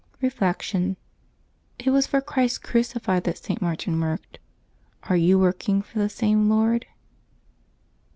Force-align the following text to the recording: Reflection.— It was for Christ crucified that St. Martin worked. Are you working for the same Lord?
Reflection.— 0.19 0.97
It 1.85 1.91
was 1.91 2.07
for 2.07 2.21
Christ 2.21 2.63
crucified 2.63 3.23
that 3.25 3.37
St. 3.37 3.61
Martin 3.61 3.99
worked. 4.01 4.39
Are 5.03 5.15
you 5.15 5.37
working 5.37 5.83
for 5.83 5.99
the 5.99 6.09
same 6.09 6.49
Lord? 6.49 6.87